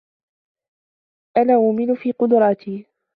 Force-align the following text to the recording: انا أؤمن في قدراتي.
انا 1.37 1.53
أؤمن 1.55 1.95
في 1.95 2.11
قدراتي. 2.11 2.85